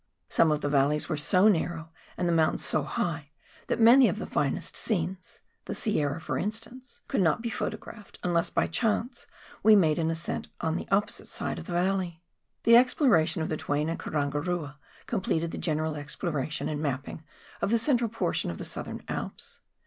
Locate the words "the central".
17.69-18.09